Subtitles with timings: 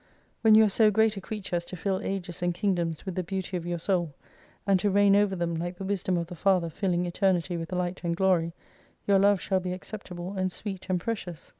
[0.41, 3.21] When you are so great a creature as to fill ages and kingdoms with the
[3.21, 4.15] beauty of your soul,
[4.65, 8.01] and to reign over them like the Wisdom of the Father filling Eternity with Light
[8.03, 8.51] and Glory,
[9.05, 11.49] your love shall be acceptable and sweet and precious.